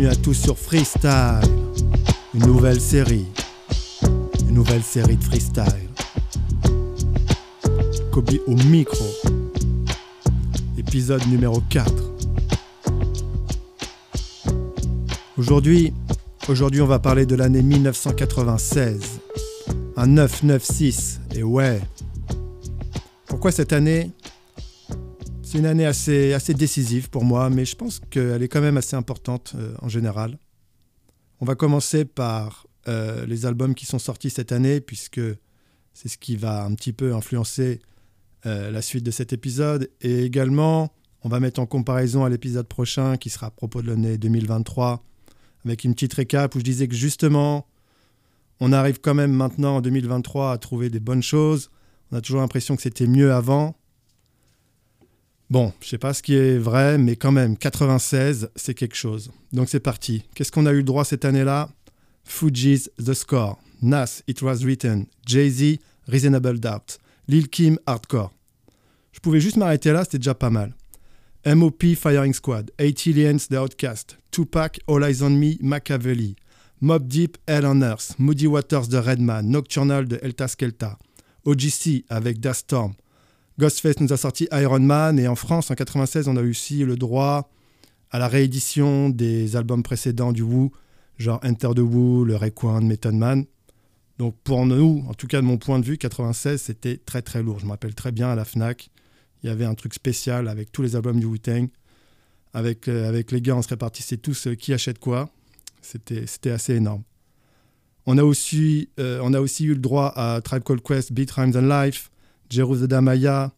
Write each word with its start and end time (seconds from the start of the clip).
Bienvenue 0.00 0.18
à 0.18 0.24
tous 0.24 0.32
sur 0.32 0.56
Freestyle, 0.56 1.42
une 2.32 2.46
nouvelle 2.46 2.80
série, 2.80 3.26
une 4.48 4.54
nouvelle 4.54 4.82
série 4.82 5.16
de 5.16 5.22
freestyle. 5.22 5.90
Kobe 8.10 8.30
au 8.46 8.54
micro, 8.54 9.04
épisode 10.78 11.26
numéro 11.26 11.60
4. 11.68 11.92
Aujourd'hui, 15.36 15.92
aujourd'hui 16.48 16.80
on 16.80 16.86
va 16.86 16.98
parler 16.98 17.26
de 17.26 17.34
l'année 17.34 17.62
1996, 17.62 19.20
un 19.98 20.06
996, 20.06 21.20
et 21.34 21.42
ouais. 21.42 21.78
Pourquoi 23.26 23.52
cette 23.52 23.74
année 23.74 24.12
c'est 25.50 25.58
une 25.58 25.66
année 25.66 25.84
assez, 25.84 26.54
décisive 26.54 27.10
pour 27.10 27.24
moi, 27.24 27.50
mais 27.50 27.64
je 27.64 27.74
pense 27.74 28.00
qu'elle 28.10 28.40
est 28.40 28.46
quand 28.46 28.60
même 28.60 28.76
assez 28.76 28.94
importante 28.94 29.54
euh, 29.56 29.74
en 29.82 29.88
général. 29.88 30.38
On 31.40 31.44
va 31.44 31.56
commencer 31.56 32.04
par 32.04 32.68
euh, 32.86 33.26
les 33.26 33.46
albums 33.46 33.74
qui 33.74 33.84
sont 33.84 33.98
sortis 33.98 34.30
cette 34.30 34.52
année, 34.52 34.80
puisque 34.80 35.20
c'est 35.92 36.08
ce 36.08 36.18
qui 36.18 36.36
va 36.36 36.62
un 36.62 36.72
petit 36.74 36.92
peu 36.92 37.14
influencer 37.14 37.80
euh, 38.46 38.70
la 38.70 38.80
suite 38.80 39.04
de 39.04 39.10
cet 39.10 39.32
épisode. 39.32 39.90
Et 40.02 40.22
également, 40.22 40.92
on 41.24 41.28
va 41.28 41.40
mettre 41.40 41.58
en 41.58 41.66
comparaison 41.66 42.24
à 42.24 42.28
l'épisode 42.28 42.68
prochain, 42.68 43.16
qui 43.16 43.28
sera 43.28 43.48
à 43.48 43.50
propos 43.50 43.82
de 43.82 43.88
l'année 43.88 44.18
2023, 44.18 45.02
avec 45.64 45.82
une 45.82 45.94
petite 45.94 46.14
récap 46.14 46.54
où 46.54 46.60
je 46.60 46.64
disais 46.64 46.86
que 46.86 46.94
justement, 46.94 47.66
on 48.60 48.72
arrive 48.72 49.00
quand 49.00 49.14
même 49.14 49.32
maintenant 49.32 49.78
en 49.78 49.80
2023 49.80 50.52
à 50.52 50.58
trouver 50.58 50.90
des 50.90 51.00
bonnes 51.00 51.24
choses. 51.24 51.70
On 52.12 52.16
a 52.18 52.20
toujours 52.20 52.40
l'impression 52.40 52.76
que 52.76 52.82
c'était 52.82 53.08
mieux 53.08 53.32
avant. 53.32 53.74
Bon, 55.50 55.72
je 55.82 55.88
sais 55.88 55.98
pas 55.98 56.14
ce 56.14 56.22
qui 56.22 56.36
est 56.36 56.58
vrai, 56.58 56.96
mais 56.96 57.16
quand 57.16 57.32
même, 57.32 57.56
96, 57.56 58.50
c'est 58.54 58.74
quelque 58.74 58.94
chose. 58.94 59.32
Donc 59.52 59.68
c'est 59.68 59.80
parti. 59.80 60.22
Qu'est-ce 60.34 60.52
qu'on 60.52 60.64
a 60.64 60.70
eu 60.70 60.76
le 60.76 60.82
droit 60.84 61.04
cette 61.04 61.24
année-là? 61.24 61.68
Fuji's 62.24 62.88
The 63.04 63.14
Score, 63.14 63.58
Nas, 63.82 64.22
It 64.28 64.40
Was 64.42 64.58
Written, 64.62 65.06
Jay-Z, 65.26 65.78
Reasonable 66.06 66.60
Doubt, 66.60 66.98
Lil 67.26 67.48
Kim, 67.48 67.80
Hardcore. 67.84 68.32
Je 69.10 69.18
pouvais 69.18 69.40
juste 69.40 69.56
m'arrêter 69.56 69.90
là, 69.90 70.04
c'était 70.04 70.18
déjà 70.18 70.34
pas 70.34 70.50
mal. 70.50 70.72
MOP 71.44 71.82
Firing 71.96 72.32
Squad, 72.32 72.70
80 72.78 73.10
Aliens 73.10 73.38
The 73.50 73.54
Outcast, 73.54 74.18
Tupac, 74.30 74.78
All 74.86 75.02
Eyes 75.02 75.22
on 75.24 75.30
Me, 75.30 75.54
Machiavelli, 75.60 76.36
Mob 76.80 77.08
Deep, 77.08 77.38
Hell 77.48 77.66
on 77.66 77.82
Earth, 77.82 78.14
Moody 78.18 78.46
Waters 78.46 78.86
de 78.86 78.98
Redman, 78.98 79.42
Nocturnal 79.42 80.06
de 80.06 80.20
Elta 80.22 80.46
Skelta, 80.46 80.96
OGC 81.44 82.04
avec 82.08 82.38
Dust 82.38 82.60
Storm, 82.60 82.94
Ghostface 83.60 84.00
nous 84.00 84.10
a 84.12 84.16
sorti 84.16 84.48
Iron 84.52 84.80
Man 84.80 85.18
et 85.18 85.28
en 85.28 85.36
France, 85.36 85.70
en 85.70 85.74
96, 85.74 86.28
on 86.28 86.36
a 86.38 86.40
eu 86.40 86.50
aussi 86.50 86.78
le 86.82 86.96
droit 86.96 87.50
à 88.10 88.18
la 88.18 88.26
réédition 88.26 89.10
des 89.10 89.54
albums 89.54 89.82
précédents 89.82 90.32
du 90.32 90.40
Wu, 90.40 90.70
genre 91.18 91.40
Enter 91.44 91.68
the 91.76 91.80
Wu, 91.80 92.24
le 92.24 92.36
Rayquan, 92.36 92.80
Method 92.80 93.14
Man. 93.14 93.44
Donc 94.16 94.34
pour 94.44 94.64
nous, 94.64 95.04
en 95.08 95.12
tout 95.12 95.26
cas 95.26 95.42
de 95.42 95.46
mon 95.46 95.58
point 95.58 95.78
de 95.78 95.84
vue, 95.84 95.98
96, 95.98 96.58
c'était 96.60 96.96
très 96.96 97.20
très 97.20 97.42
lourd. 97.42 97.58
Je 97.58 97.66
me 97.66 97.70
rappelle 97.72 97.94
très 97.94 98.12
bien 98.12 98.30
à 98.30 98.34
la 98.34 98.46
FNAC, 98.46 98.88
il 99.42 99.48
y 99.48 99.50
avait 99.50 99.66
un 99.66 99.74
truc 99.74 99.92
spécial 99.92 100.48
avec 100.48 100.72
tous 100.72 100.80
les 100.80 100.96
albums 100.96 101.20
du 101.20 101.26
Wu-Tang. 101.26 101.68
Avec, 102.54 102.88
euh, 102.88 103.08
avec 103.08 103.30
les 103.30 103.42
gars, 103.42 103.56
on 103.56 103.62
se 103.62 103.68
répartissait 103.68 104.16
tous 104.16 104.46
euh, 104.46 104.54
qui 104.54 104.72
achète 104.72 104.98
quoi. 104.98 105.28
C'était 105.82 106.50
assez 106.50 106.74
énorme. 106.74 107.02
On 108.06 108.16
a, 108.16 108.24
aussi, 108.24 108.88
euh, 108.98 109.20
on 109.22 109.34
a 109.34 109.40
aussi 109.40 109.66
eu 109.66 109.74
le 109.74 109.80
droit 109.80 110.12
à 110.16 110.40
Tribe 110.40 110.62
Called 110.62 110.82
Quest, 110.82 111.12
Beat 111.12 111.30
Rhymes 111.30 111.52
and 111.54 111.68
Life, 111.68 112.10
Jerusalem 112.50 113.04
Maya, 113.04 113.52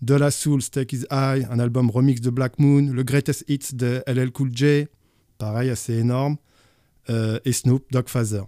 De 0.00 0.14
La 0.14 0.30
Soul, 0.30 0.62
Stake 0.62 0.92
Is 0.92 1.04
High, 1.10 1.46
un 1.50 1.58
album 1.58 1.90
remix 1.90 2.20
de 2.20 2.30
Black 2.30 2.58
Moon, 2.58 2.90
le 2.92 3.02
Greatest 3.02 3.44
Hits 3.48 3.74
de 3.74 4.02
LL 4.06 4.30
Cool 4.32 4.50
J, 4.54 4.86
pareil, 5.38 5.70
assez 5.70 5.94
énorme, 5.94 6.36
euh, 7.10 7.38
et 7.44 7.52
Snoop, 7.52 7.84
Dog 7.90 8.08
Father. 8.08 8.42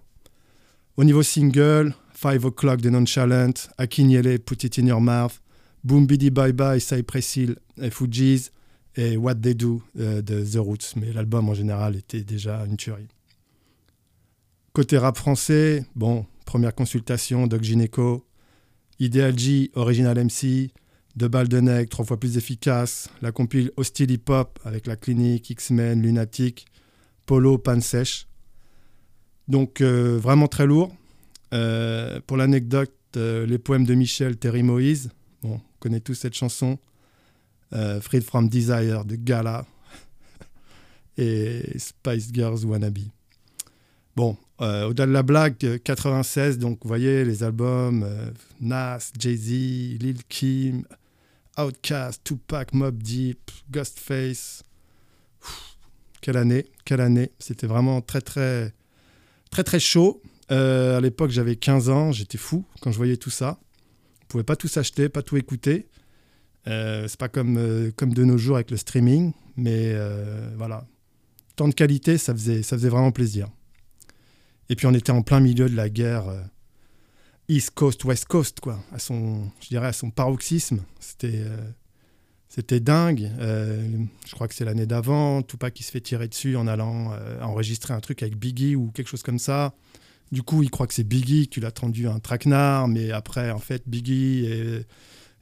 Au 0.97 1.03
niveau 1.03 1.23
single, 1.23 1.93
Five 2.13 2.45
O'Clock 2.45 2.81
de 2.81 2.89
Nonchalant, 2.89 3.53
Akinyele, 3.77 4.39
Put 4.39 4.63
It 4.65 4.79
In 4.79 4.87
Your 4.87 5.01
Mouth, 5.01 5.41
Boom 5.83 6.05
Bidi 6.05 6.29
Bye 6.29 6.53
Bye, 6.53 6.79
Cypress 6.79 7.35
Hill 7.35 7.55
et 7.81 7.89
Fugees, 7.89 8.51
et 8.95 9.17
What 9.17 9.35
They 9.35 9.55
Do 9.55 9.81
euh, 9.99 10.21
de 10.21 10.43
The 10.43 10.57
Roots. 10.57 10.95
Mais 10.95 11.11
l'album 11.13 11.49
en 11.49 11.53
général 11.53 11.95
était 11.95 12.21
déjà 12.21 12.63
une 12.65 12.77
tuerie. 12.77 13.07
Côté 14.73 14.97
rap 14.97 15.17
français, 15.17 15.85
bon, 15.95 16.25
première 16.45 16.73
consultation, 16.75 17.47
Doc 17.47 17.63
Gineco, 17.63 18.23
Ideal 19.01 19.35
G, 19.35 19.71
Original 19.73 20.15
MC, 20.25 20.69
Deux 21.15 21.27
balles 21.27 21.47
de 21.47 21.59
nègre, 21.59 21.89
trois 21.89 22.05
fois 22.05 22.19
plus 22.19 22.37
efficace, 22.37 23.09
la 23.23 23.31
compile 23.31 23.71
Hostile 23.75 24.11
Hip 24.11 24.29
Hop 24.29 24.59
avec 24.63 24.85
la 24.85 24.95
clinique, 24.95 25.49
X-Men, 25.49 26.01
Lunatic, 26.03 26.67
Polo, 27.25 27.57
Pan 27.57 27.81
Sèche. 27.81 28.27
Donc 29.47 29.81
euh, 29.81 30.17
vraiment 30.17 30.47
très 30.47 30.67
lourd. 30.67 30.95
Euh, 31.53 32.21
pour 32.27 32.37
l'anecdote, 32.37 32.93
euh, 33.17 33.45
les 33.47 33.57
poèmes 33.57 33.85
de 33.85 33.95
Michel, 33.95 34.37
Terry 34.37 34.61
Moïse, 34.61 35.09
bon, 35.41 35.55
on 35.55 35.61
connaît 35.79 35.99
tous 35.99 36.13
cette 36.13 36.35
chanson. 36.35 36.77
Freed 38.01 38.23
from 38.23 38.49
Desire 38.49 39.05
de 39.05 39.15
Gala 39.15 39.65
et 41.17 41.63
Spice 41.77 42.29
Girls 42.33 42.65
Wannabe. 42.65 42.99
Bon, 44.15 44.35
euh, 44.61 44.89
au-delà 44.89 45.07
de 45.07 45.11
la 45.11 45.23
blague, 45.23 45.79
96, 45.83 46.57
donc 46.57 46.79
vous 46.81 46.87
voyez 46.87 47.23
les 47.23 47.43
albums 47.43 48.03
euh, 48.03 48.29
Nas, 48.59 49.11
Jay-Z, 49.17 49.99
Lil 49.99 50.17
Kim, 50.27 50.83
Outkast, 51.57 52.21
Tupac, 52.23 52.73
Mob 52.73 53.01
Deep, 53.01 53.51
Ghostface. 53.71 54.63
quelle 56.21 56.35
année, 56.35 56.65
quelle 56.83 56.99
année. 56.99 57.31
C'était 57.39 57.67
vraiment 57.67 58.01
très 58.01 58.19
très 58.19 58.73
très 59.49 59.63
très 59.63 59.79
chaud. 59.79 60.21
Euh, 60.51 60.97
à 60.97 61.01
l'époque, 61.01 61.31
j'avais 61.31 61.55
15 61.55 61.89
ans, 61.89 62.11
j'étais 62.11 62.37
fou 62.37 62.65
quand 62.81 62.91
je 62.91 62.97
voyais 62.97 63.17
tout 63.17 63.29
ça. 63.29 63.59
On 64.23 64.25
pouvait 64.27 64.43
pas 64.43 64.57
tout 64.57 64.67
s'acheter, 64.67 65.07
pas 65.07 65.21
tout 65.21 65.37
écouter. 65.37 65.87
c'est 66.65 67.17
pas 67.17 67.29
comme, 67.29 67.91
comme 67.95 68.13
de 68.13 68.25
nos 68.25 68.37
jours 68.37 68.57
avec 68.57 68.71
le 68.71 68.77
streaming, 68.77 69.31
mais 69.55 69.95
voilà. 70.57 70.85
Tant 71.55 71.69
de 71.69 71.73
qualité, 71.73 72.17
ça 72.17 72.33
faisait, 72.33 72.61
ça 72.61 72.77
faisait 72.77 72.89
vraiment 72.89 73.11
plaisir. 73.11 73.49
Et 74.71 74.75
puis 74.77 74.87
on 74.87 74.93
était 74.93 75.11
en 75.11 75.21
plein 75.21 75.41
milieu 75.41 75.69
de 75.69 75.75
la 75.75 75.89
guerre 75.89 76.29
euh, 76.29 76.41
East 77.49 77.71
Coast, 77.71 78.05
West 78.05 78.23
Coast, 78.23 78.61
quoi, 78.61 78.81
à 78.93 78.99
son, 78.99 79.51
je 79.61 79.67
dirais 79.67 79.87
à 79.87 79.93
son 79.93 80.11
paroxysme. 80.11 80.79
C'était, 81.01 81.43
euh, 81.43 82.79
dingue. 82.79 83.29
Euh, 83.41 83.85
je 84.25 84.31
crois 84.33 84.47
que 84.47 84.55
c'est 84.55 84.63
l'année 84.63 84.85
d'avant, 84.85 85.41
Tupac 85.41 85.73
qui 85.73 85.83
se 85.83 85.91
fait 85.91 85.99
tirer 85.99 86.29
dessus 86.29 86.55
en 86.55 86.67
allant 86.67 87.11
enregistrer 87.41 87.93
un 87.93 87.99
truc 87.99 88.23
avec 88.23 88.37
Biggie 88.37 88.77
ou 88.77 88.91
quelque 88.91 89.09
chose 89.09 89.23
comme 89.23 89.39
ça. 89.39 89.73
Du 90.31 90.41
coup, 90.41 90.63
il 90.63 90.69
croit 90.69 90.87
que 90.87 90.93
c'est 90.93 91.03
Biggie 91.03 91.49
qui 91.49 91.59
lui 91.59 91.67
a 91.67 91.71
tendu 91.71 92.07
un 92.07 92.19
traquenard, 92.19 92.87
mais 92.87 93.11
après, 93.11 93.51
en 93.51 93.59
fait, 93.59 93.83
Biggie 93.87 94.45
et, 94.45 94.85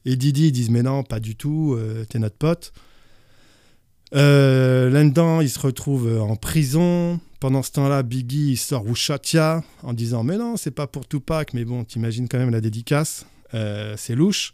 et 0.06 0.16
Didi 0.16 0.52
disent 0.52 0.72
mais 0.72 0.82
non, 0.82 1.04
pas 1.04 1.20
du 1.20 1.36
tout, 1.36 1.78
t'es 2.10 2.18
notre 2.18 2.38
pote. 2.38 2.74
Là-dedans, 4.12 5.42
il 5.42 5.50
se 5.50 5.60
retrouve 5.60 6.20
en 6.20 6.36
prison. 6.36 7.20
Pendant 7.40 7.64
ce 7.64 7.72
temps-là, 7.72 8.04
Biggie 8.04 8.58
sort 8.58 8.86
Ushatia 8.86 9.64
en 9.84 9.94
disant 9.94 10.24
Mais 10.24 10.38
non, 10.38 10.58
c'est 10.58 10.72
pas 10.72 10.88
pour 10.88 11.08
Tupac, 11.08 11.54
mais 11.54 11.64
bon, 11.64 11.86
t'imagines 11.86 12.28
quand 12.28 12.38
même 12.38 12.50
la 12.50 12.62
dédicace. 12.62 13.26
Euh, 13.54 13.96
c'est 13.98 14.16
louche. 14.16 14.54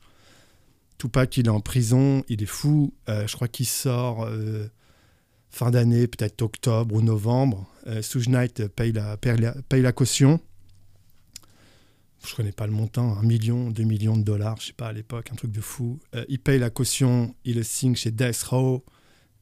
Tupac, 0.97 1.35
il 1.38 1.47
est 1.47 1.49
en 1.49 1.59
prison, 1.59 2.23
il 2.29 2.41
est 2.41 2.47
fou. 2.47 2.94
Euh, 3.09 3.27
je 3.27 3.35
crois 3.35 3.47
qu'il 3.47 3.65
sort 3.65 4.25
euh, 4.25 4.67
fin 5.49 5.71
d'année, 5.71 6.07
peut-être 6.07 6.41
octobre 6.41 6.95
ou 6.95 7.01
novembre. 7.01 7.67
Euh, 7.88 8.01
Knight 8.27 8.67
paye 8.67 8.91
la, 8.91 9.17
paye, 9.17 9.81
la, 9.81 9.91
caution. 9.91 10.39
Je 12.25 12.35
connais 12.35 12.51
pas 12.51 12.65
le 12.65 12.74
montant, 12.74 13.18
un 13.18 13.24
million, 13.24 13.69
deux 13.69 13.83
millions 13.83 14.18
de 14.18 14.24
dollars, 14.24 14.57
je 14.59 14.68
sais 14.68 14.74
pas 14.74 14.88
à 14.88 14.94
l'époque, 14.94 15.30
un 15.31 15.35
truc 15.35 15.51
de 15.51 15.62
fou. 15.62 16.00
il 16.27 16.39
paye 16.39 16.57
la 16.57 16.71
caution, 16.71 17.35
il 17.44 17.63
signe 17.63 17.95
chez 17.95 18.09
Death 18.12 18.41
Row. 18.44 18.83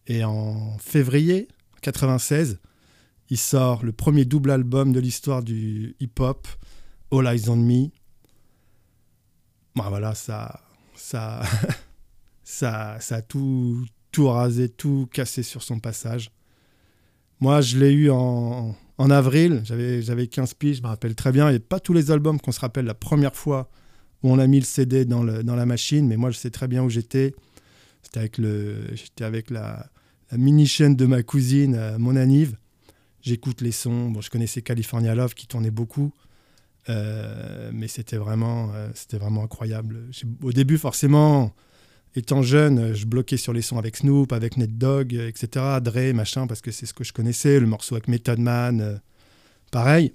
Et 0.07 0.23
en 0.23 0.77
février 0.79 1.47
96, 1.81 2.59
il 3.29 3.37
sort 3.37 3.83
le 3.85 3.91
premier 3.91 4.25
double 4.25 4.51
album 4.51 4.91
de 4.91 4.99
l'histoire 4.99 5.43
du 5.43 5.95
hip-hop, 5.99 6.47
All 7.11 7.27
Eyes 7.27 7.49
on 7.49 7.55
Me. 7.55 7.89
Bon, 9.75 9.89
voilà, 9.89 10.13
ça, 10.13 10.61
ça, 10.95 11.41
ça, 12.43 12.97
ça 12.99 13.15
a 13.15 13.21
tout, 13.21 13.85
tout 14.11 14.27
rasé, 14.27 14.69
tout 14.69 15.07
cassé 15.11 15.41
sur 15.41 15.63
son 15.63 15.79
passage. 15.79 16.31
Moi, 17.39 17.61
je 17.61 17.77
l'ai 17.77 17.91
eu 17.91 18.09
en, 18.09 18.75
en 18.97 19.09
avril, 19.09 19.61
j'avais, 19.63 20.01
j'avais 20.01 20.27
15 20.27 20.53
piges, 20.53 20.77
je 20.77 20.81
me 20.81 20.87
rappelle 20.87 21.15
très 21.15 21.31
bien. 21.31 21.47
A 21.47 21.59
pas 21.59 21.79
tous 21.79 21.93
les 21.93 22.11
albums 22.11 22.39
qu'on 22.39 22.51
se 22.51 22.59
rappelle 22.59 22.85
la 22.85 22.93
première 22.93 23.35
fois 23.35 23.69
où 24.21 24.31
on 24.31 24.39
a 24.39 24.47
mis 24.47 24.59
le 24.59 24.65
CD 24.65 25.05
dans, 25.05 25.23
le, 25.23 25.43
dans 25.43 25.55
la 25.55 25.65
machine, 25.65 26.07
mais 26.07 26.17
moi, 26.17 26.29
je 26.29 26.37
sais 26.37 26.51
très 26.51 26.67
bien 26.67 26.83
où 26.83 26.89
j'étais. 26.89 27.33
C'était 28.01 28.19
avec, 28.19 28.37
le, 28.37 28.93
avec 29.21 29.49
la 29.49 29.89
mini-chaîne 30.37 30.95
de 30.95 31.05
ma 31.05 31.23
cousine, 31.23 31.75
euh, 31.75 31.97
mon 31.97 32.15
Anive 32.15 32.57
j'écoute 33.23 33.61
les 33.61 33.71
sons. 33.71 34.11
Bon, 34.11 34.21
je 34.21 34.29
connaissais 34.29 34.61
California 34.61 35.15
Love 35.15 35.33
qui 35.33 35.47
tournait 35.47 35.71
beaucoup, 35.71 36.13
euh, 36.89 37.71
mais 37.73 37.87
c'était 37.87 38.17
vraiment, 38.17 38.71
euh, 38.73 38.89
c'était 38.93 39.17
vraiment 39.17 39.43
incroyable. 39.43 40.09
Au 40.43 40.51
début, 40.51 40.77
forcément, 40.77 41.55
étant 42.15 42.43
jeune, 42.43 42.93
je 42.93 43.05
bloquais 43.05 43.37
sur 43.37 43.53
les 43.53 43.61
sons 43.61 43.77
avec 43.77 43.97
Snoop, 43.97 44.31
avec 44.33 44.57
Ned 44.57 44.77
Dogg, 44.77 45.13
etc., 45.13 45.79
Dre, 45.81 46.13
machin, 46.13 46.45
parce 46.45 46.61
que 46.61 46.71
c'est 46.71 46.85
ce 46.85 46.93
que 46.93 47.03
je 47.03 47.13
connaissais. 47.13 47.59
Le 47.59 47.65
morceau 47.65 47.95
avec 47.95 48.07
Method 48.07 48.39
Man, 48.39 49.01
pareil. 49.71 50.13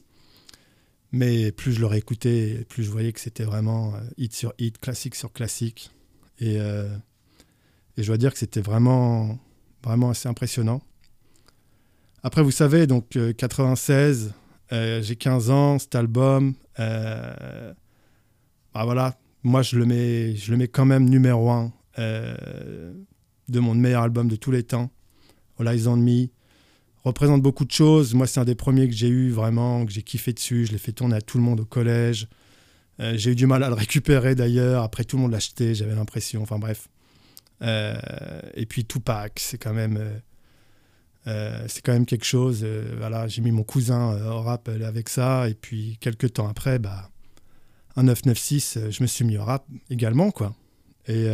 Mais 1.11 1.51
plus 1.53 1.73
je 1.73 1.81
l'aurais 1.81 1.99
écouté, 1.99 2.67
plus 2.69 2.85
je 2.85 2.91
voyais 2.91 3.15
que 3.15 3.21
c'était 3.21 3.45
vraiment 3.45 3.95
hit 4.19 4.35
sur 4.35 4.53
hit, 4.59 4.79
classique 4.79 5.15
sur 5.15 5.33
classique. 5.33 5.91
Et, 6.39 6.57
et 6.57 8.03
je 8.03 8.07
dois 8.07 8.19
dire 8.19 8.33
que 8.35 8.39
c'était 8.39 8.61
vraiment, 8.61 9.39
vraiment 9.83 10.11
assez 10.11 10.29
impressionnant. 10.29 10.81
Après, 12.23 12.43
vous 12.43 12.51
savez, 12.51 12.87
donc 12.87 13.17
96, 13.37 14.35
euh, 14.73 14.77
euh, 14.77 15.03
j'ai 15.03 15.17
15 15.17 15.51
ans, 15.51 15.79
cet 15.79 15.95
album, 15.95 16.55
euh, 16.81 17.73
bah 18.75 18.85
voilà, 18.85 19.17
moi 19.45 19.63
je 19.63 19.79
le 19.79 19.87
mets, 19.87 20.35
je 20.35 20.51
le 20.51 20.57
mets 20.57 20.69
quand 20.69 20.85
même 20.85 21.09
numéro 21.09 21.51
un 21.51 21.73
de 21.97 23.61
mon 23.61 23.75
meilleur 23.75 24.03
album 24.03 24.29
de 24.29 24.37
tous 24.37 24.51
les 24.51 24.63
temps, 24.63 24.91
All 25.59 25.69
Eyes 25.69 25.89
Me. 25.89 26.29
Représente 27.05 27.43
beaucoup 27.43 27.65
de 27.65 27.71
choses. 27.71 28.15
Moi, 28.15 28.27
c'est 28.27 28.39
un 28.39 28.45
des 28.45 28.55
premiers 28.55 28.89
que 28.89 28.95
j'ai 28.95 29.09
eu 29.09 29.31
vraiment, 29.31 29.87
que 29.87 29.91
j'ai 29.91 30.03
kiffé 30.03 30.33
dessus. 30.33 30.67
Je 30.67 30.73
l'ai 30.73 30.79
fait 30.79 30.93
tourner 30.93 31.17
à 31.17 31.21
tout 31.21 31.39
le 31.39 31.45
monde 31.45 31.61
au 31.61 31.65
collège. 31.65 32.29
j'ai 32.99 33.31
eu 33.33 33.35
du 33.35 33.47
mal 33.47 33.63
à 33.63 33.69
le 33.69 33.75
récupérer 33.75 34.35
d'ailleurs. 34.35 34.83
Après, 34.83 35.03
tout 35.05 35.17
le 35.17 35.23
monde 35.23 35.33
l'achetait, 35.33 35.75
j'avais 35.75 35.95
l'impression. 35.95 36.43
Enfin 36.43 36.59
bref. 36.59 36.89
Et 37.61 38.67
puis 38.67 38.85
Tupac, 38.85 39.39
c'est 39.41 39.59
quand 39.59 39.75
même 39.75 40.21
euh, 41.29 41.65
c'est 41.69 41.83
quand 41.83 41.93
même 41.93 42.07
quelque 42.07 42.25
chose. 42.25 42.61
Euh, 42.63 42.95
voilà, 42.99 43.29
j'ai 43.29 43.43
mis 43.43 43.51
mon 43.51 43.63
cousin 43.63 44.13
euh, 44.13 44.31
au 44.31 44.41
rap 44.41 44.69
avec 44.69 45.09
ça, 45.09 45.49
et 45.49 45.55
puis 45.55 45.99
quelques 46.01 46.35
temps 46.35 46.49
après, 46.49 46.79
bah, 46.79 47.11
un 47.97 48.05
996, 48.05 48.91
je 48.91 49.03
me 49.03 49.07
suis 49.07 49.25
mis 49.25 49.37
au 49.37 49.45
rap 49.45 49.67
également, 49.91 50.31
quoi. 50.31 50.55
Et, 51.07 51.27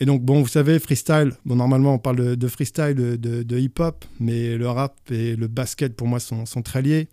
et 0.00 0.04
donc, 0.04 0.22
bon, 0.22 0.42
vous 0.42 0.48
savez, 0.48 0.80
freestyle, 0.80 1.32
bon, 1.44 1.54
normalement, 1.54 1.94
on 1.94 1.98
parle 1.98 2.36
de, 2.36 2.48
freestyle, 2.48 2.94
de, 2.96 3.58
hip-hop, 3.58 4.04
mais 4.18 4.56
le 4.56 4.68
rap 4.68 4.98
et 5.12 5.36
le 5.36 5.46
basket, 5.46 5.94
pour 5.94 6.08
moi, 6.08 6.18
sont, 6.18 6.44
sont 6.44 6.62
très 6.62 6.82
liés. 6.82 7.08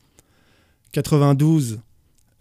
92, 0.92 1.82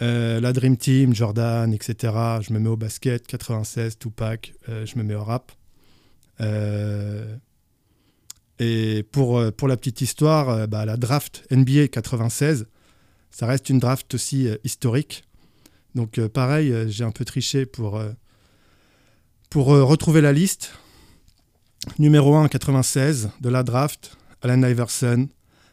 la 0.01 0.53
Dream 0.53 0.77
Team, 0.77 1.15
Jordan, 1.15 1.73
etc. 1.73 2.13
Je 2.41 2.53
me 2.53 2.59
mets 2.59 2.69
au 2.69 2.77
basket. 2.77 3.27
96, 3.27 3.99
Tupac, 3.99 4.55
je 4.67 4.99
me 4.99 5.03
mets 5.03 5.15
au 5.15 5.25
rap. 5.25 5.53
Euh, 6.41 7.37
et 8.59 9.05
pour, 9.05 9.39
euh, 9.39 9.51
la 9.67 9.77
petite 9.77 10.01
histoire, 10.01 10.49
euh, 10.49 10.67
bah, 10.67 10.85
la 10.85 10.97
draft 10.97 11.47
NBA 11.51 11.89
96, 11.89 12.67
ça 13.31 13.47
reste 13.47 13.69
une 13.71 13.79
draft 13.79 14.13
aussi 14.15 14.49
euh, 14.49 14.57
historique. 14.65 15.25
Donc 15.95 16.21
pareil, 16.29 16.73
j'ai 16.89 17.03
un 17.03 17.11
peu 17.11 17.25
triché 17.25 17.67
pour, 17.67 18.01
pour 19.51 19.67
retrouver 19.67 20.21
la 20.21 20.33
liste. 20.33 20.75
Numéro 21.99 22.37
1 22.37 22.47
96 22.47 23.31
de 23.41 23.49
la 23.49 23.63
draft, 23.65 24.17
Allen 24.43 24.63
Iverson, 24.63 25.29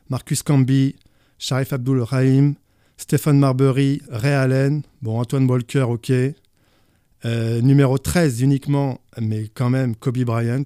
Marcus 0.10 0.42
Camby, 0.42 0.96
Sharif 1.38 1.74
Abdul 1.74 2.02
Rahim, 2.02 2.56
Stephen 2.98 3.40
Marbury, 3.40 4.02
Ray 4.10 4.34
Allen, 4.34 4.84
bon 5.02 5.20
Antoine 5.20 5.50
Walker, 5.50 5.84
ok. 5.84 6.12
numéro 7.62 7.98
13 7.98 8.42
uniquement, 8.42 9.00
mais 9.20 9.50
quand 9.54 9.70
même 9.70 9.96
Kobe 9.96 10.20
Bryant. 10.20 10.66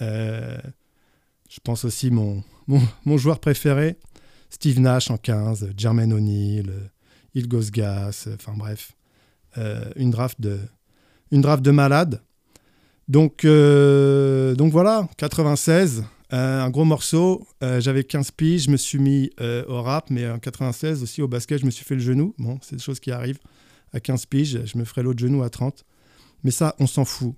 Je 0.00 1.60
pense 1.64 1.84
aussi 1.84 2.10
mon, 2.10 2.42
mon, 3.06 3.16
joueur 3.16 3.40
préféré, 3.40 3.96
Steve 4.50 4.80
Nash 4.80 5.10
en 5.10 5.16
15, 5.16 5.70
Jermaine 5.76 6.12
O'Neal, 6.12 6.70
Il 7.34 7.48
Gas, 7.48 8.28
enfin 8.34 8.52
bref, 8.56 8.92
euh, 9.56 9.90
une, 9.96 10.10
draft 10.10 10.40
de, 10.40 10.58
une 11.30 11.40
draft 11.40 11.62
de 11.64 11.70
malade. 11.70 12.20
Donc, 13.08 13.44
euh, 13.46 14.54
donc 14.54 14.70
voilà, 14.70 15.08
96, 15.16 16.04
euh, 16.32 16.62
un 16.62 16.70
gros 16.70 16.84
morceau. 16.84 17.46
J'avais 17.60 18.04
15 18.04 18.30
piges, 18.32 18.64
je 18.64 18.70
me 18.70 18.76
suis 18.76 18.98
mis 18.98 19.30
au 19.40 19.82
rap, 19.82 20.10
mais 20.10 20.28
en 20.28 20.38
96 20.38 21.02
aussi 21.02 21.22
au 21.22 21.28
basket, 21.28 21.60
je 21.60 21.66
me 21.66 21.70
suis 21.70 21.84
fait 21.84 21.94
le 21.94 22.00
genou. 22.00 22.34
Bon, 22.38 22.58
c'est 22.62 22.76
des 22.76 22.82
choses 22.82 23.00
qui 23.00 23.10
arrivent. 23.10 23.40
À 23.92 24.00
15 24.00 24.26
piges, 24.26 24.60
je 24.64 24.76
me 24.78 24.84
ferai 24.84 25.02
l'autre 25.02 25.20
genou 25.20 25.42
à 25.42 25.50
30. 25.50 25.84
Mais 26.44 26.50
ça, 26.50 26.74
on 26.78 26.86
s'en 26.86 27.04
fout. 27.04 27.34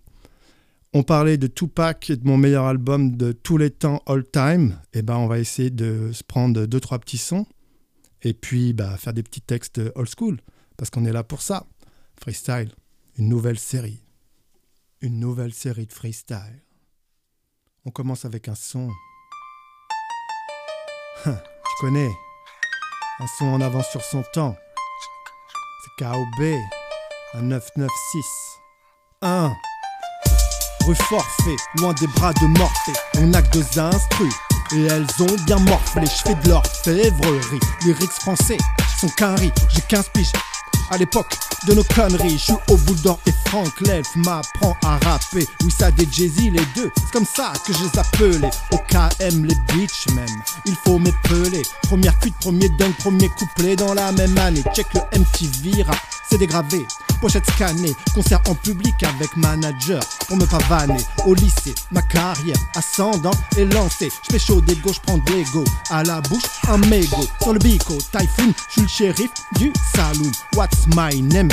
On 0.92 1.04
parlait 1.04 1.36
de 1.36 1.46
Tupac, 1.46 2.10
de 2.10 2.26
mon 2.26 2.36
meilleur 2.36 2.64
album 2.64 3.16
de 3.16 3.30
tous 3.30 3.56
les 3.56 3.70
temps, 3.70 4.02
all 4.06 4.24
time. 4.24 4.76
Et 4.92 4.98
eh 4.98 5.02
ben, 5.02 5.16
on 5.16 5.28
va 5.28 5.38
essayer 5.38 5.70
de 5.70 6.10
se 6.12 6.24
prendre 6.24 6.66
deux, 6.66 6.80
trois 6.80 6.98
petits 6.98 7.18
sons 7.18 7.46
et 8.22 8.34
puis 8.34 8.72
bah, 8.72 8.96
faire 8.96 9.12
des 9.12 9.22
petits 9.22 9.40
textes 9.40 9.80
old 9.94 10.08
school 10.08 10.40
parce 10.76 10.90
qu'on 10.90 11.04
est 11.04 11.12
là 11.12 11.22
pour 11.22 11.42
ça. 11.42 11.66
Freestyle, 12.20 12.72
une 13.16 13.28
nouvelle 13.28 13.58
série. 13.58 14.02
Une 15.00 15.20
nouvelle 15.20 15.54
série 15.54 15.86
de 15.86 15.92
freestyle. 15.92 16.62
On 17.86 17.90
commence 17.90 18.26
avec 18.26 18.48
un 18.48 18.54
son. 18.54 18.90
Je 21.24 21.30
connais. 21.80 22.10
Un 23.20 23.26
son 23.38 23.46
en 23.46 23.60
avance 23.62 23.88
sur 23.90 24.02
son 24.02 24.22
temps. 24.34 24.54
C'est 25.82 26.04
KOB, 26.04 26.42
un 27.34 27.42
996. 27.42 28.24
1 29.22 29.52
rue 30.86 30.94
forfait, 30.94 31.56
loin 31.78 31.92
des 31.94 32.06
bras 32.06 32.32
de 32.34 32.46
Morphée. 32.58 32.92
On 33.18 33.26
n'a 33.26 33.42
que 33.42 33.58
deux 33.58 33.80
et 34.76 34.86
elles 34.86 35.22
ont 35.22 35.44
bien 35.46 35.58
morflé. 35.58 36.06
Je 36.06 36.22
fais 36.22 36.34
de 36.34 36.48
l'orfèvrerie, 36.48 37.60
lyrics 37.84 38.10
français 38.10 38.58
sont 38.98 39.08
qu'un 39.08 39.34
riz. 39.36 39.52
J'ai 39.70 39.82
15 39.82 40.08
piges 40.10 40.32
à 40.90 40.96
l'époque 40.96 41.34
de 41.66 41.74
nos 41.74 41.84
conneries. 41.84 42.38
Je 42.38 42.44
suis 42.44 42.54
au 42.68 42.76
boudin 42.76 43.16
et 43.26 43.32
Frank 43.46 43.80
L'elfe 43.80 44.14
m'apprend 44.16 44.76
à 44.84 44.98
rapper. 44.98 45.46
Oui, 45.62 45.70
ça 45.70 45.90
des 45.90 46.06
Jay-Z, 46.10 46.50
les 46.52 46.64
deux, 46.74 46.90
c'est 46.96 47.10
comme 47.12 47.26
ça 47.26 47.52
que 47.66 47.72
je 47.72 47.78
les 47.84 47.98
appelais. 47.98 48.50
Au 48.72 48.78
KM, 48.78 49.44
les 49.44 49.56
bitches 49.72 50.08
même, 50.14 50.26
il 50.66 50.76
faut 50.84 50.98
m'épeler. 50.98 51.62
Première 51.82 52.18
cuite, 52.18 52.36
premier 52.40 52.68
dunk, 52.78 52.96
premier 52.98 53.28
couplet 53.28 53.76
dans 53.76 53.94
la 53.94 54.12
même 54.12 54.36
année. 54.38 54.62
Check 54.74 54.86
le 54.94 55.00
MTV 55.18 55.82
rap, 55.82 55.98
c'est 56.28 56.38
dégravé 56.38 56.86
pochette 57.20 57.48
scannée, 57.50 57.94
concert 58.14 58.40
en 58.48 58.54
public 58.54 58.94
avec 59.02 59.36
manager 59.36 60.02
pour 60.26 60.36
me 60.36 60.46
pavaner. 60.46 61.02
Au 61.26 61.34
lycée, 61.34 61.74
ma 61.92 62.02
carrière 62.02 62.56
ascendant 62.74 63.34
et 63.56 63.64
lancée. 63.66 64.10
Je 64.30 64.38
chaud 64.38 64.60
des 64.60 64.76
gauches, 64.76 65.00
prends 65.00 65.18
des 65.18 65.44
go 65.52 65.64
à 65.90 66.02
la 66.02 66.20
bouche, 66.22 66.44
un 66.68 66.78
mégot. 66.78 67.26
Sur 67.42 67.52
le 67.52 67.58
bico, 67.58 67.98
typhoon, 68.12 68.52
je 68.68 68.72
suis 68.72 68.82
le 68.82 68.88
shérif 68.88 69.30
du 69.58 69.72
saloon. 69.94 70.30
What's 70.54 70.86
my 70.94 71.22
name? 71.22 71.48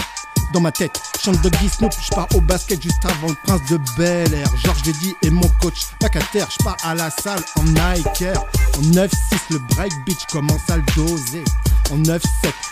Dans 0.54 0.62
ma 0.62 0.72
tête, 0.72 1.02
chante 1.22 1.42
de 1.42 1.50
Snoop, 1.68 1.92
je 2.02 2.10
pars 2.10 2.28
au 2.34 2.42
basket 2.42 2.82
juste 2.82 3.04
avant 3.04 3.28
le 3.28 3.36
prince 3.44 3.62
de 3.70 3.80
Bel 3.98 4.34
Air. 4.34 4.48
Georges 4.64 4.82
Dédi 4.84 5.14
et 5.22 5.30
mon 5.30 5.48
coach, 5.62 5.88
pas 6.00 6.08
qu'à 6.08 6.22
terre, 6.32 6.48
je 6.50 6.64
pars 6.64 6.78
à 6.84 6.96
la 6.96 7.10
salle 7.10 7.42
en 7.58 7.64
Nike 7.64 8.24
En 8.78 8.82
9-6, 8.82 9.10
le 9.50 9.60
break 9.76 9.92
bitch 10.06 10.26
commence 10.32 10.70
à 10.70 10.78
le 10.78 10.84
doser. 10.96 11.44
En 11.92 11.98
9-7, 11.98 12.22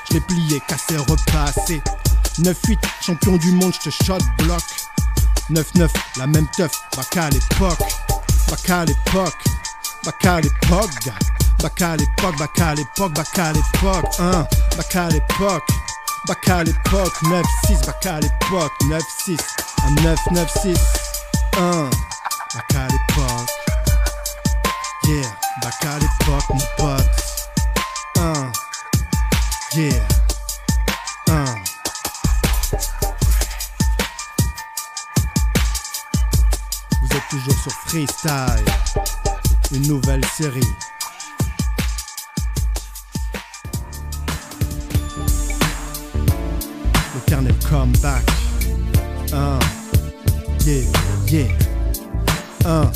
je 0.10 0.14
l'ai 0.14 0.22
plié, 0.22 0.62
cassé, 0.68 0.96
repassé. 0.98 1.82
9-8, 2.40 2.78
champion 3.02 3.38
du 3.38 3.52
monde, 3.52 3.74
je 3.74 3.90
te 3.90 4.04
shot 4.04 4.18
block. 4.40 4.64
9-9, 5.52 5.90
la 6.18 6.28
même 6.28 6.48
teuf, 6.56 6.72
bac 6.96 7.18
à 7.18 7.30
l'époque. 7.30 7.80
Bac 8.50 8.70
à 8.70 8.86
l'époque, 8.86 9.44
bac 10.04 10.26
à 10.26 10.42
l'époque, 10.42 10.90
Bac 11.62 11.82
à 11.82 11.96
l'époque, 11.96 12.38
bac 12.38 12.60
à 12.60 12.76
l'époque, 12.76 13.14
bac 13.14 13.40
à 13.40 13.52
l'époque. 13.54 14.06
1, 14.20 14.48
bac 14.78 14.96
à 14.96 15.10
l'époque. 15.10 15.64
Bac 16.28 16.50
à 16.50 16.64
l'époque, 16.64 17.14
9-6, 17.24 17.86
bac 17.86 18.06
à 18.08 18.20
l'époque, 18.20 18.74
9-6, 18.84 19.40
un 19.84 19.94
9-9-6, 19.94 20.76
1, 21.60 21.90
bac 22.56 22.76
à 22.76 22.88
l'époque, 22.88 23.50
yeah, 25.04 25.22
bac 25.62 25.86
l'époque, 26.00 26.50
mon 26.50 26.66
pote, 26.78 27.06
1, 28.18 28.52
yeah, 29.76 30.08
1. 31.28 31.65
Toujours 37.30 37.54
sur 37.62 37.72
Freestyle, 37.72 38.66
une 39.72 39.88
nouvelle 39.88 40.24
série. 40.26 40.62
L'éternel 47.16 47.56
comeback. 47.70 48.24
Un, 49.34 49.60
yeah, 50.66 50.84
yeah. 51.28 51.48
Un. 52.66 52.92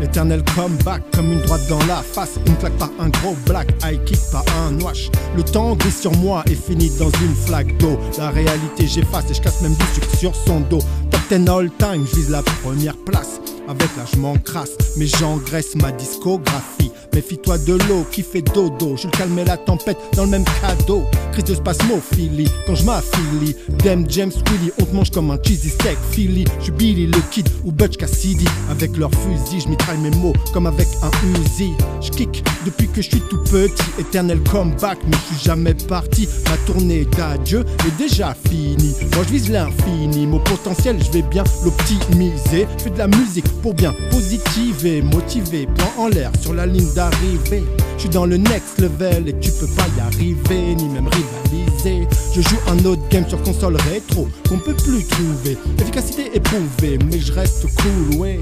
L'éternel 0.00 0.44
comeback 0.54 1.02
comme 1.12 1.32
une 1.32 1.40
droite 1.40 1.66
dans 1.68 1.84
la 1.86 2.02
face, 2.02 2.38
une 2.46 2.56
claque 2.56 2.76
par 2.78 2.90
un 3.00 3.08
gros 3.08 3.34
black, 3.46 3.68
high 3.82 4.02
kick 4.04 4.20
par 4.30 4.44
un 4.60 4.80
wash. 4.80 5.10
Le 5.36 5.42
temps 5.42 5.74
gris 5.74 5.90
sur 5.90 6.12
moi 6.18 6.44
est 6.46 6.54
fini 6.54 6.88
dans 6.98 7.10
une 7.10 7.34
flaque 7.34 7.76
d'eau. 7.78 7.98
La 8.16 8.30
réalité 8.30 8.86
j'efface 8.86 9.28
et 9.30 9.34
je 9.34 9.40
casse 9.40 9.60
même 9.60 9.74
du 9.74 9.84
sucre 9.94 10.16
sur 10.16 10.36
son 10.36 10.60
dos. 10.60 10.78
10 11.10 11.48
all 11.48 11.70
time, 11.78 12.06
je 12.06 12.16
vise 12.16 12.30
la 12.30 12.42
première 12.42 12.96
place. 12.96 13.37
Avec 13.68 13.94
là 13.96 14.04
je 14.10 14.18
m'encrasse, 14.18 14.76
mais 14.96 15.06
j'engraisse 15.06 15.74
ma 15.74 15.92
discographie. 15.92 16.90
Méfie-toi 17.14 17.58
de 17.58 17.74
l'eau 17.88 18.06
qui 18.10 18.22
fait 18.22 18.40
dodo, 18.40 18.96
je 18.96 19.08
calmer 19.08 19.44
la 19.44 19.58
tempête 19.58 19.98
dans 20.14 20.24
le 20.24 20.30
même 20.30 20.44
cadeau 20.62 21.04
crise 21.38 21.44
de 21.44 21.54
spasmophilie 21.54 22.48
quand 22.66 22.74
je 22.74 22.84
m'affilie. 22.84 23.54
Dem 23.84 24.06
James 24.08 24.32
Willy, 24.32 24.72
on 24.80 24.84
te 24.84 24.94
mange 24.94 25.10
comme 25.10 25.30
un 25.30 25.38
cheesy 25.42 25.70
steak 25.70 25.98
Philly. 26.10 26.44
Je 26.60 26.70
Billy 26.72 27.06
le 27.06 27.20
kid 27.30 27.48
ou 27.64 27.72
Butch 27.72 27.96
Cassidy. 27.96 28.46
Avec 28.70 28.96
leur 28.96 29.10
fusil, 29.10 29.60
je 29.60 29.68
mitraille 29.68 29.98
mes 29.98 30.10
mots 30.10 30.32
comme 30.52 30.66
avec 30.66 30.88
un 31.02 31.10
Uzi. 31.28 31.72
Je 32.00 32.10
kick 32.10 32.44
depuis 32.64 32.88
que 32.88 33.02
je 33.02 33.08
suis 33.10 33.20
tout 33.28 33.42
petit. 33.44 33.82
Éternel 33.98 34.40
comeback, 34.50 34.98
mais 35.06 35.16
je 35.16 35.34
suis 35.34 35.44
jamais 35.44 35.74
parti. 35.74 36.28
Ma 36.48 36.56
tournée 36.72 37.04
d'adieu 37.04 37.64
est 37.86 37.98
déjà 37.98 38.34
finie. 38.48 38.94
Moi 39.14 39.24
je 39.26 39.32
vise 39.32 39.50
l'infini. 39.50 40.26
Mon 40.26 40.40
potentiel, 40.40 40.96
je 41.04 41.10
vais 41.10 41.22
bien 41.22 41.44
l'optimiser. 41.64 42.66
Je 42.78 42.84
fais 42.84 42.90
de 42.90 42.98
la 42.98 43.08
musique 43.08 43.46
pour 43.68 43.74
bien 43.74 43.94
positiver, 44.10 45.02
motiver. 45.02 45.66
Point 45.66 46.04
en 46.04 46.08
l'air 46.08 46.32
sur 46.40 46.54
la 46.54 46.64
ligne 46.64 46.90
d'arrivée. 46.94 47.62
Je 47.96 48.00
suis 48.00 48.08
dans 48.08 48.24
le 48.24 48.38
next 48.38 48.80
level 48.80 49.28
et 49.28 49.38
tu 49.40 49.50
peux 49.50 49.66
pas 49.66 49.84
y 49.94 50.00
arriver, 50.00 50.74
ni 50.74 50.88
même 50.88 51.06
rivaliser. 51.06 52.08
Je 52.34 52.40
joue 52.40 52.56
un 52.66 52.82
autre 52.86 53.02
game 53.10 53.28
sur 53.28 53.42
console 53.42 53.76
rétro 53.90 54.26
qu'on 54.48 54.56
peut 54.56 54.72
plus 54.72 55.04
trouver. 55.04 55.58
Efficacité 55.78 56.30
éprouvée, 56.32 56.98
mais 57.10 57.18
je 57.18 57.30
reste 57.30 57.66
cool, 57.82 58.18
ouais. 58.18 58.40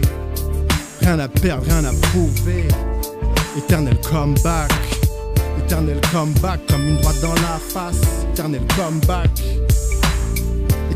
Rien 1.00 1.18
à 1.18 1.26
perdre, 1.26 1.64
rien 1.66 1.85
à 1.85 1.92
prouver. 1.92 2.68
Éternel 3.59 3.97
comeback. 4.09 4.71
Éternel 5.64 6.00
comeback 6.12 6.61
comme 6.68 6.87
une 6.87 6.99
droite 6.99 7.21
dans 7.21 7.35
la 7.35 7.59
face. 7.59 8.26
Éternel 8.33 8.62
comeback. 8.76 9.30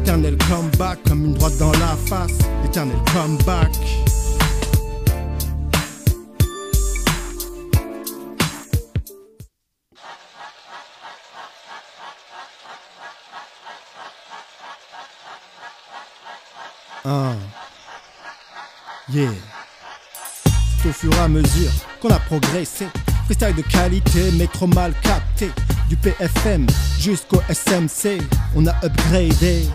Éternel 0.02 0.36
comeback 0.48 0.98
comme 1.06 1.26
une 1.26 1.34
droite 1.34 1.56
dans 1.58 1.72
la 1.72 1.96
face. 2.06 2.38
Éternel 2.64 2.96
comeback. 3.12 3.70
Ah. 17.04 17.32
Yeah. 19.12 19.30
Au 20.86 20.92
fur 20.92 21.12
et 21.12 21.18
à 21.18 21.28
mesure 21.28 21.70
qu'on 22.00 22.10
a 22.10 22.18
progressé. 22.18 22.86
Freestyle 23.26 23.54
de 23.54 23.62
qualité, 23.62 24.30
mais 24.34 24.46
trop 24.46 24.66
mal 24.66 24.92
capté. 25.02 25.50
Du 25.88 25.96
PFM 25.96 26.66
jusqu'au 26.98 27.40
SMC, 27.48 28.18
on 28.56 28.66
a 28.66 28.74
upgradé. 28.84 29.66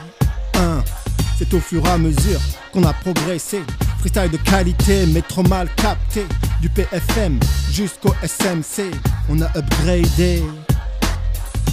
C'est 1.38 1.54
au 1.54 1.60
fur 1.60 1.86
et 1.86 1.90
à 1.90 1.98
mesure 1.98 2.40
qu'on 2.72 2.84
a 2.84 2.94
progressé. 2.94 3.62
Freestyle 4.00 4.32
de 4.32 4.38
qualité, 4.38 5.06
mais 5.08 5.22
trop 5.22 5.44
mal 5.44 5.68
capté. 5.76 6.26
Du 6.62 6.70
PFM 6.70 7.40
jusqu'au 7.72 8.14
SMC, 8.24 8.92
on 9.30 9.42
a 9.42 9.48
upgradé. 9.58 10.42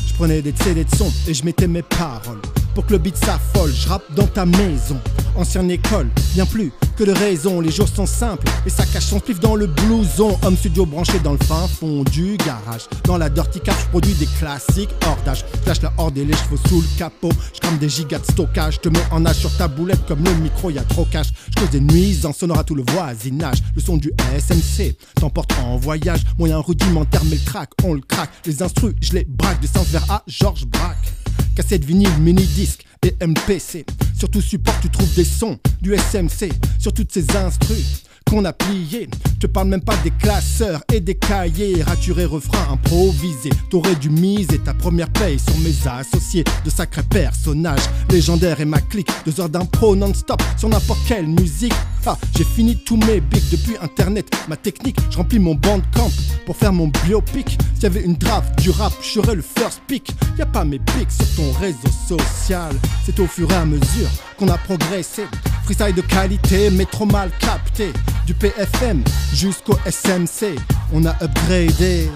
Je 0.06 0.14
prenais 0.14 0.42
des 0.42 0.52
CD 0.56 0.84
de 0.84 0.96
son 0.96 1.12
et 1.28 1.34
je 1.34 1.44
mettais 1.44 1.68
mes 1.68 1.82
paroles. 1.82 2.40
Pour 2.74 2.86
que 2.86 2.92
le 2.92 2.98
beat 2.98 3.16
s'affole, 3.16 3.72
je 3.72 3.88
rappe 3.88 4.12
dans 4.14 4.26
ta 4.26 4.44
maison. 4.44 4.98
Ancienne 5.34 5.70
école, 5.70 6.08
bien 6.34 6.44
plus 6.44 6.72
que 6.96 7.04
de 7.04 7.12
raison. 7.12 7.60
Les 7.60 7.70
jours 7.70 7.88
sont 7.88 8.06
simples 8.06 8.46
et 8.66 8.70
ça 8.70 8.84
cache 8.84 9.06
son 9.06 9.18
pif 9.18 9.40
dans 9.40 9.54
le 9.54 9.66
blouson. 9.66 10.38
Homme 10.42 10.56
studio 10.56 10.84
branché 10.84 11.18
dans 11.20 11.32
le 11.32 11.38
fin 11.38 11.66
fond 11.66 12.04
du 12.04 12.36
garage. 12.36 12.82
Dans 13.04 13.16
la 13.16 13.30
dirty 13.30 13.60
car 13.60 13.78
je 13.78 13.86
produis 13.86 14.12
des 14.14 14.28
classiques 14.38 14.90
hors 15.06 15.16
d'âge. 15.24 15.44
Lâche 15.66 15.80
la 15.80 15.92
horde 15.96 16.18
et 16.18 16.24
les 16.24 16.34
chevaux 16.34 16.58
sous 16.68 16.82
le 16.82 16.98
capot. 16.98 17.30
Je 17.54 17.60
crame 17.60 17.78
des 17.78 17.88
gigas 17.88 18.18
de 18.18 18.24
stockage. 18.24 18.80
Te 18.80 18.90
mets 18.90 19.04
en 19.10 19.24
âge 19.24 19.36
sur 19.36 19.56
ta 19.56 19.68
boulette 19.68 20.04
comme 20.06 20.22
le 20.22 20.34
micro, 20.34 20.70
y 20.70 20.78
a 20.78 20.82
trop 20.82 21.06
cash. 21.06 21.28
Je 21.48 21.60
cause 21.60 21.70
des 21.70 21.80
nuisances 21.80 22.36
sonore 22.36 22.58
à 22.58 22.64
tout 22.64 22.74
le 22.74 22.84
voisinage. 22.92 23.58
Le 23.74 23.80
son 23.80 23.96
du 23.96 24.12
SMC 24.38 24.96
t'emporte 25.14 25.52
en 25.64 25.78
voyage. 25.78 26.20
Moyen 26.38 26.58
rudimentaire, 26.58 27.24
mais 27.24 27.36
le 27.36 27.44
track, 27.44 27.70
on 27.84 27.94
le 27.94 28.02
craque. 28.02 28.30
Les 28.44 28.62
instrus, 28.62 28.94
je 29.00 29.14
les 29.14 29.24
braque. 29.24 29.60
Du 29.60 29.66
sens 29.66 29.86
vers 29.88 30.10
A, 30.10 30.22
Georges 30.26 30.66
Braque. 30.66 31.12
Cassette 31.54 31.84
vinyle, 31.84 32.16
mini-disque 32.18 32.84
et 33.04 33.14
MPC. 33.25 33.85
Sur 34.18 34.30
tout 34.30 34.40
support, 34.40 34.75
tu 34.80 34.88
trouves 34.88 35.14
des 35.14 35.25
sons 35.25 35.59
du 35.80 35.94
SMC. 35.94 36.50
Sur 36.78 36.92
toutes 36.92 37.12
ces 37.12 37.37
instrus 37.37 38.04
qu'on 38.28 38.44
a 38.44 38.52
pliés. 38.52 39.09
Je 39.35 39.38
te 39.40 39.47
parle 39.47 39.68
même 39.68 39.82
pas 39.82 39.97
des 40.04 40.11
classeurs 40.11 40.82
et 40.92 41.00
des 41.00 41.14
cahiers. 41.14 41.82
Raturé 41.82 42.25
refrain 42.25 42.73
improvisé. 42.73 43.50
T'aurais 43.71 43.97
dû 43.97 44.11
miser 44.11 44.59
ta 44.59 44.75
première 44.75 45.11
paye 45.11 45.38
sur 45.38 45.56
mes 45.59 45.75
associés. 45.87 46.44
De 46.64 46.71
sacrés 46.71 47.02
personnages 47.02 47.88
légendaires 48.11 48.61
et 48.61 48.64
ma 48.64 48.80
clique. 48.80 49.11
Deux 49.26 49.40
heures 49.40 49.49
d'impro 49.49 49.97
non-stop 49.97 50.40
sur 50.56 50.68
n'importe 50.68 51.00
quelle 51.06 51.26
musique. 51.26 51.75
Ah, 52.04 52.18
j'ai 52.37 52.44
fini 52.44 52.76
tous 52.76 52.97
mes 52.97 53.21
bics 53.21 53.49
depuis 53.50 53.76
internet. 53.80 54.26
Ma 54.49 54.56
technique, 54.56 54.97
je 55.11 55.16
remplis 55.16 55.38
mon 55.38 55.54
bandcamp 55.54 56.11
pour 56.47 56.56
faire 56.56 56.73
mon 56.73 56.88
biopic. 56.88 57.59
S'il 57.75 57.85
y 57.85 57.87
avait 57.87 58.02
une 58.02 58.16
draft 58.16 58.61
du 58.61 58.71
rap, 58.71 58.92
je 59.00 59.21
serais 59.21 59.37
le 59.37 59.42
first 59.42 59.82
pick. 59.87 60.11
Y 60.37 60.42
a 60.42 60.47
pas 60.47 60.64
mes 60.64 60.80
pics 60.80 61.12
sur 61.12 61.37
ton 61.37 61.52
réseau 61.61 61.88
social. 62.09 62.75
C'est 63.06 63.21
au 63.21 63.26
fur 63.28 63.49
et 63.52 63.54
à 63.54 63.64
mesure 63.64 64.09
qu'on 64.37 64.49
a 64.49 64.59
progressé. 64.59 65.26
Freestyle 65.64 65.94
de 65.94 66.00
qualité, 66.02 66.71
mais 66.71 66.87
trop 66.87 67.06
mal 67.06 67.30
capté. 67.38 67.92
Du 68.26 68.35
PFM 68.35 69.04
jusqu'au 69.32 69.76
SMC, 69.87 70.56
on 70.92 71.06
a 71.06 71.14
upgradé. 71.23 72.11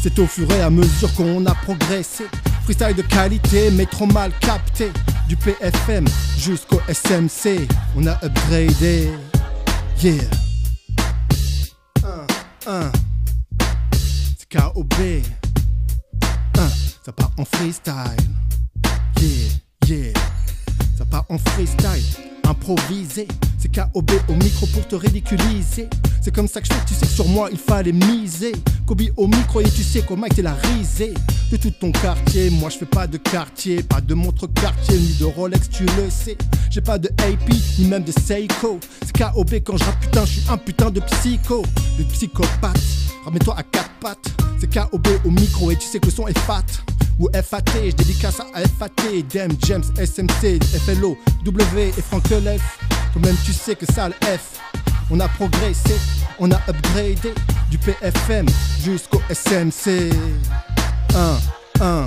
C'est 0.00 0.16
au 0.20 0.26
fur 0.26 0.48
et 0.52 0.60
à 0.60 0.70
mesure 0.70 1.12
qu'on 1.14 1.44
a 1.46 1.54
progressé. 1.54 2.24
Freestyle 2.64 2.94
de 2.94 3.02
qualité, 3.02 3.70
mais 3.72 3.84
trop 3.84 4.06
mal 4.06 4.32
capté. 4.40 4.90
Du 5.28 5.36
PFM 5.36 6.06
jusqu'au 6.38 6.80
SMC, 6.88 7.68
on 7.94 8.06
a 8.06 8.12
upgradé. 8.24 9.10
Yeah. 10.02 10.14
Un, 12.02 12.26
un. 12.66 12.92
C'est 14.38 14.48
KOB. 14.48 14.92
Un, 16.58 16.68
ça 17.04 17.12
part 17.12 17.32
en 17.36 17.44
freestyle. 17.44 17.94
Yeah, 19.20 19.50
yeah. 19.86 20.12
Ça 20.96 21.04
part 21.04 21.26
en 21.28 21.36
freestyle, 21.36 22.02
improvisé. 22.48 23.28
C'est 23.58 23.74
KOB 23.74 24.10
au 24.28 24.34
micro 24.34 24.66
pour 24.68 24.88
te 24.88 24.96
ridiculiser. 24.96 25.88
C'est 26.24 26.34
comme 26.34 26.48
ça 26.48 26.62
que 26.62 26.66
je 26.66 26.72
fais, 26.72 26.80
tu 26.86 26.94
sais 26.94 27.04
que 27.04 27.12
sur 27.12 27.28
moi 27.28 27.50
il 27.52 27.58
fallait 27.58 27.92
miser. 27.92 28.52
Kobe 28.86 29.02
au 29.18 29.26
micro 29.26 29.60
et 29.60 29.64
tu 29.64 29.82
sais 29.82 30.00
qu'au 30.00 30.16
mic 30.16 30.34
t'es 30.34 30.40
la 30.40 30.54
risée. 30.54 31.12
De 31.52 31.58
tout 31.58 31.70
ton 31.70 31.92
quartier, 31.92 32.48
moi 32.48 32.70
je 32.70 32.78
fais 32.78 32.86
pas 32.86 33.06
de 33.06 33.18
quartier, 33.18 33.82
pas 33.82 34.00
de 34.00 34.14
montre 34.14 34.46
quartier, 34.46 34.96
ni 34.96 35.12
de 35.16 35.26
Rolex, 35.26 35.68
tu 35.68 35.84
le 35.84 36.08
sais. 36.08 36.38
J'ai 36.70 36.80
pas 36.80 36.96
de 36.96 37.08
AP, 37.18 37.50
ni 37.78 37.84
même 37.84 38.04
de 38.04 38.10
Seiko. 38.10 38.80
C'est 39.04 39.14
KOB 39.18 39.52
quand 39.66 39.76
je 39.76 39.84
rappe, 39.84 40.00
putain, 40.00 40.24
je 40.24 40.30
suis 40.30 40.42
un 40.48 40.56
putain 40.56 40.90
de 40.90 41.00
psycho, 41.00 41.62
de 41.98 42.04
psychopathe. 42.04 42.80
Ramène-toi 43.26 43.54
à 43.58 43.62
quatre 43.62 43.90
pattes, 44.00 44.32
c'est 44.58 44.72
KOB 44.72 45.06
au 45.26 45.30
micro 45.30 45.72
et 45.72 45.76
tu 45.76 45.86
sais 45.86 46.00
que 46.00 46.06
le 46.06 46.12
son 46.12 46.26
est 46.26 46.38
fat 46.38 46.64
ou 47.18 47.28
FAT, 47.34 47.64
je 47.84 47.94
dédicace 47.96 48.40
à 48.40 48.60
FAT, 48.62 48.88
Dem, 49.30 49.52
James, 49.66 49.84
SMC, 49.98 50.58
FLO, 50.86 51.18
W 51.44 51.92
et 51.98 52.02
Franck 52.02 52.28
F. 52.28 52.78
Quand 53.12 53.20
même 53.20 53.36
tu 53.44 53.52
sais 53.52 53.74
que 53.74 53.84
ça 53.92 54.08
le 54.08 54.14
F. 54.22 54.58
On 55.10 55.20
a 55.20 55.28
progressé, 55.28 55.94
on 56.38 56.50
a 56.50 56.56
upgradé 56.68 57.34
du 57.70 57.78
PFM 57.78 58.46
jusqu'au 58.82 59.20
SMC. 59.28 60.10
1, 61.14 61.38
1. 61.80 62.06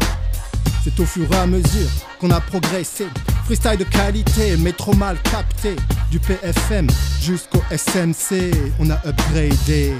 C'est 0.84 1.00
au 1.00 1.06
fur 1.06 1.32
et 1.32 1.36
à 1.36 1.48
mesure 1.48 1.90
qu'on 2.20 2.32
a 2.32 2.40
progressé. 2.40 3.08
Freestyle 3.46 3.78
de 3.78 3.84
qualité, 3.84 4.58
mais 4.58 4.72
trop 4.74 4.94
mal 4.94 5.18
capté. 5.24 5.76
Du 6.10 6.20
PFM 6.20 6.88
jusqu'au 7.22 7.62
SMC, 7.70 8.52
on 8.80 8.90
a 8.90 8.96
upgradé. 9.06 9.94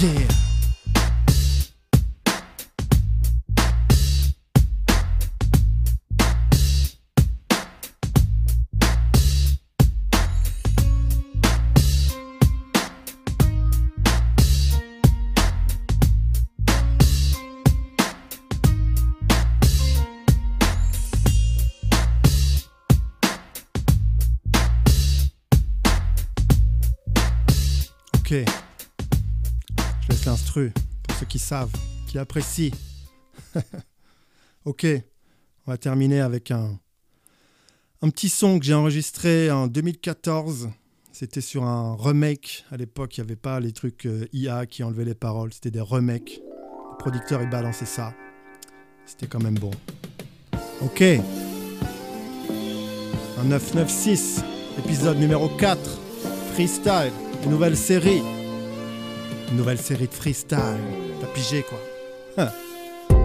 Yeah. 0.00 0.51
Qui 32.06 32.18
apprécient. 32.18 32.72
ok. 34.64 34.86
On 35.66 35.70
va 35.70 35.78
terminer 35.78 36.20
avec 36.20 36.50
un, 36.50 36.78
un 38.00 38.10
petit 38.10 38.28
son 38.28 38.58
que 38.58 38.64
j'ai 38.64 38.74
enregistré 38.74 39.50
en 39.50 39.66
2014. 39.66 40.70
C'était 41.12 41.40
sur 41.40 41.64
un 41.64 41.94
remake. 41.96 42.64
À 42.72 42.76
l'époque, 42.76 43.16
il 43.16 43.20
n'y 43.20 43.26
avait 43.26 43.36
pas 43.36 43.60
les 43.60 43.72
trucs 43.72 44.06
euh, 44.06 44.26
IA 44.32 44.66
qui 44.66 44.82
enlevaient 44.82 45.04
les 45.04 45.14
paroles. 45.14 45.52
C'était 45.52 45.70
des 45.70 45.80
remakes. 45.80 46.40
Le 46.40 46.98
producteur, 46.98 47.42
il 47.42 47.50
balançait 47.50 47.86
ça. 47.86 48.14
C'était 49.04 49.26
quand 49.26 49.42
même 49.42 49.58
bon. 49.58 49.70
Ok. 50.80 51.02
Un 53.38 53.44
996, 53.44 54.42
épisode 54.78 55.18
numéro 55.18 55.48
4. 55.48 55.78
Freestyle. 56.54 57.12
Nouvelle 57.48 57.76
série. 57.76 58.22
Nouvelle 59.52 59.78
série 59.78 60.06
de 60.06 60.14
freestyle. 60.14 61.11
Pigé 61.34 61.62
quoi 61.62 61.80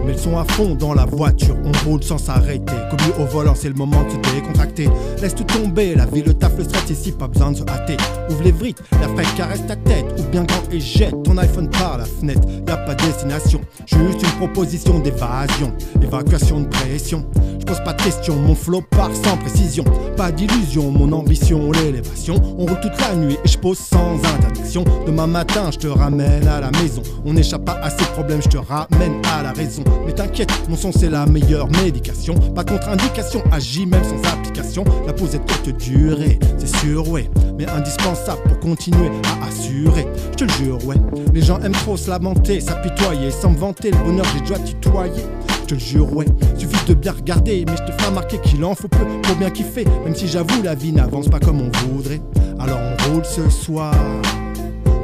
mais 0.04 0.12
le 0.12 0.18
son 0.18 0.38
à 0.38 0.44
fond 0.44 0.74
dans 0.74 0.94
la 0.94 1.04
voiture, 1.04 1.56
on 1.64 1.88
roule 1.88 2.02
sans 2.02 2.18
s'arrêter. 2.18 2.74
Comme 2.90 3.24
au 3.24 3.26
volant, 3.26 3.54
c'est 3.54 3.68
le 3.68 3.74
moment 3.74 4.02
de 4.04 4.10
se 4.10 4.34
décontracter. 4.34 4.88
Laisse 5.20 5.34
tout 5.34 5.44
tomber, 5.44 5.94
la 5.94 6.06
vie, 6.06 6.22
le 6.22 6.34
taf, 6.34 6.56
le 6.56 6.64
stress, 6.64 6.90
ici, 6.90 7.12
pas 7.12 7.28
besoin 7.28 7.52
de 7.52 7.58
se 7.58 7.62
hâter. 7.62 7.96
Ouvre 8.30 8.42
les 8.42 8.52
vrites, 8.52 8.82
la 9.00 9.08
fête 9.08 9.34
caresse 9.36 9.66
ta 9.66 9.76
tête, 9.76 10.06
ou 10.18 10.22
bien 10.30 10.44
grand 10.44 10.62
et 10.70 10.80
jette 10.80 11.22
ton 11.24 11.36
iPhone 11.38 11.68
par 11.70 11.98
la 11.98 12.04
fenêtre. 12.04 12.46
Y 12.66 12.70
a 12.70 12.76
pas 12.76 12.94
de 12.94 13.04
destination, 13.04 13.60
juste 13.86 14.22
une 14.22 14.38
proposition 14.38 14.98
d'évasion, 14.98 15.72
évacuation 16.02 16.60
de 16.60 16.66
pression. 16.66 17.24
Je 17.58 17.64
pose 17.64 17.84
pas 17.84 17.92
de 17.92 18.02
questions, 18.02 18.36
mon 18.36 18.54
flow 18.54 18.80
part 18.80 19.10
sans 19.14 19.36
précision. 19.36 19.84
Pas 20.16 20.32
d'illusion, 20.32 20.90
mon 20.90 21.12
ambition, 21.12 21.70
l'élévation. 21.72 22.36
On 22.58 22.64
roule 22.64 22.80
toute 22.80 22.98
la 23.00 23.14
nuit 23.14 23.36
et 23.44 23.48
je 23.48 23.58
pose 23.58 23.78
sans 23.78 24.14
interdiction. 24.14 24.84
Demain 25.06 25.26
matin, 25.26 25.70
je 25.70 25.78
te 25.78 25.86
ramène 25.86 26.46
à 26.48 26.60
la 26.60 26.70
maison. 26.82 27.02
On 27.26 27.34
n'échappe 27.34 27.64
pas 27.64 27.78
à 27.82 27.90
ces 27.90 28.04
problèmes, 28.06 28.40
je 28.42 28.48
te 28.48 28.56
ramène 28.56 29.20
à 29.32 29.42
la 29.42 29.52
raison. 29.52 29.84
Mais 30.06 30.12
t'inquiète, 30.12 30.50
mon 30.68 30.76
son 30.76 30.92
c'est 30.92 31.10
la 31.10 31.26
meilleure 31.26 31.68
médication. 31.82 32.34
Pas 32.54 32.64
contre-indication, 32.64 33.42
agis 33.52 33.86
même 33.86 34.04
sans 34.04 34.28
application. 34.30 34.84
La 35.06 35.12
pause 35.12 35.34
est 35.34 35.38
courte 35.38 35.68
durée, 35.76 36.38
c'est 36.58 36.76
sûr, 36.76 37.08
ouais. 37.08 37.28
Mais 37.58 37.68
indispensable 37.68 38.42
pour 38.44 38.60
continuer 38.60 39.10
à 39.24 39.46
assurer. 39.46 40.06
Je 40.32 40.36
te 40.36 40.44
le 40.44 40.50
jure, 40.50 40.86
ouais. 40.86 40.96
Les 41.32 41.42
gens 41.42 41.58
aiment 41.60 41.72
trop 41.72 41.96
se 41.96 42.08
lamenter, 42.08 42.60
s'apitoyer, 42.60 43.30
sans 43.30 43.52
vanter. 43.52 43.90
Le 43.90 43.98
bonheur, 43.98 44.26
j'ai 44.34 44.40
déjà 44.40 44.58
tutoyer 44.58 45.24
je 45.68 45.74
te 45.74 45.74
le 45.74 45.80
jure, 45.80 46.16
ouais. 46.16 46.24
Suffit 46.56 46.86
de 46.86 46.94
bien 46.94 47.12
regarder, 47.12 47.64
mais 47.66 47.76
je 47.76 47.92
te 47.92 47.92
fais 47.92 48.08
remarquer 48.08 48.38
qu'il 48.38 48.64
en 48.64 48.74
faut 48.74 48.88
peu 48.88 49.04
pour 49.22 49.36
bien 49.36 49.50
kiffer. 49.50 49.84
Même 50.04 50.14
si 50.14 50.26
j'avoue, 50.26 50.62
la 50.62 50.74
vie 50.74 50.92
n'avance 50.92 51.28
pas 51.28 51.40
comme 51.40 51.60
on 51.60 51.70
voudrait. 51.88 52.22
Alors 52.58 52.78
on 52.80 53.12
roule 53.12 53.24
ce 53.24 53.50
soir, 53.50 53.94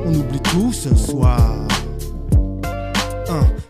on 0.07 0.15
oublie 0.15 0.41
tout 0.41 0.73
ce 0.73 0.95
soir. 0.95 1.69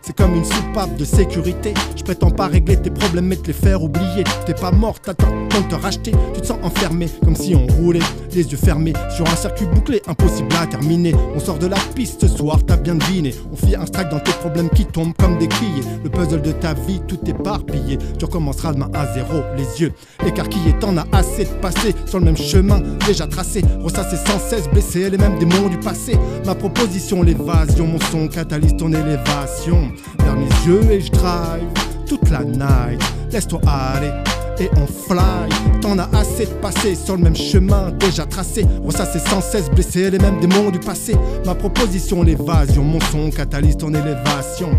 C'est 0.05 0.15
comme 0.15 0.35
une 0.35 0.45
soupape 0.45 0.95
de 0.97 1.03
sécurité. 1.03 1.73
Je 1.95 2.03
prétends 2.03 2.29
pas 2.29 2.45
régler 2.45 2.79
tes 2.79 2.91
problèmes 2.91 3.25
mais 3.25 3.37
te 3.37 3.47
les 3.47 3.53
faire 3.53 3.81
oublier. 3.81 4.23
T'es 4.45 4.53
pas 4.53 4.69
mort, 4.69 4.99
t'attends 4.99 5.44
de 5.61 5.69
te 5.69 5.75
racheter. 5.75 6.11
Tu 6.33 6.41
te 6.41 6.47
sens 6.47 6.57
enfermé, 6.63 7.07
comme 7.23 7.35
si 7.35 7.55
on 7.55 7.67
roulait, 7.67 7.99
les 8.33 8.43
yeux 8.43 8.57
fermés, 8.57 8.93
sur 9.15 9.27
un 9.27 9.35
circuit 9.35 9.65
bouclé, 9.65 10.01
impossible 10.07 10.53
à 10.59 10.65
terminer. 10.67 11.13
On 11.35 11.39
sort 11.39 11.57
de 11.57 11.67
la 11.67 11.77
piste 11.95 12.21
ce 12.21 12.27
soir, 12.27 12.59
t'as 12.65 12.77
bien 12.77 12.95
deviné. 12.95 13.33
On 13.51 13.55
fit 13.55 13.75
un 13.75 13.85
strike 13.85 14.09
dans 14.09 14.19
tes 14.19 14.31
problèmes 14.33 14.69
qui 14.69 14.85
tombent 14.85 15.13
comme 15.17 15.37
des 15.37 15.47
criers. 15.47 15.83
Le 16.03 16.09
puzzle 16.09 16.41
de 16.41 16.51
ta 16.51 16.73
vie, 16.73 17.01
tout 17.07 17.19
éparpillé. 17.25 17.97
Tu 18.17 18.25
recommenceras 18.25 18.73
demain 18.73 18.89
à 18.93 19.13
zéro, 19.13 19.41
les 19.57 19.81
yeux 19.81 19.93
écarquillés. 20.25 20.75
T'en 20.79 20.97
as 20.97 21.05
assez 21.11 21.45
de 21.45 21.49
passer 21.61 21.95
sur 22.05 22.19
le 22.19 22.25
même 22.25 22.37
chemin 22.37 22.81
déjà 23.07 23.27
tracé. 23.27 23.63
Ressasser 23.81 24.17
sans 24.17 24.39
cesse, 24.39 24.67
blesser 24.69 25.09
les 25.09 25.17
mêmes 25.17 25.37
démons 25.39 25.69
du 25.69 25.79
passé. 25.79 26.17
Ma 26.45 26.55
proposition, 26.55 27.23
l'évasion, 27.23 27.87
mon 27.87 27.99
son 28.11 28.27
catalyse 28.27 28.75
ton 28.77 28.91
élévation 28.91 29.91
vers 30.19 30.35
mes 30.35 30.49
yeux 30.65 30.91
et 30.91 31.01
je 31.01 31.11
drive 31.11 31.67
toute 32.07 32.29
la 32.29 32.43
night. 32.43 33.01
Laisse-toi 33.31 33.61
aller 33.65 34.11
et 34.59 34.69
on 34.77 34.87
fly. 34.87 35.49
T'en 35.81 35.97
as 35.99 36.09
assez 36.15 36.45
de 36.45 36.53
passer 36.61 36.95
sur 36.95 37.15
le 37.17 37.23
même 37.23 37.35
chemin 37.35 37.91
déjà 37.91 38.25
tracé. 38.25 38.65
Ressasser 38.83 39.19
sans 39.19 39.41
cesse, 39.41 39.69
blesser 39.69 40.09
les 40.09 40.19
mêmes 40.19 40.39
démons 40.39 40.71
du 40.71 40.79
passé. 40.79 41.15
Ma 41.45 41.55
proposition, 41.55 42.23
l'évasion, 42.23 42.83
mon 42.83 42.99
son 43.11 43.29
catalyse 43.29 43.77
ton 43.77 43.93
élévation. 43.93 44.69